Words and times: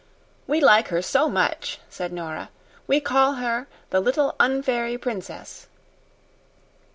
"We 0.47 0.59
like 0.61 0.87
her 0.87 1.03
so 1.03 1.29
much," 1.29 1.79
said 1.87 2.11
Nora. 2.11 2.49
"We 2.87 2.99
call 2.99 3.33
her 3.35 3.67
the 3.91 3.99
little 3.99 4.33
un 4.39 4.63
fairy 4.63 4.97
princess." 4.97 5.67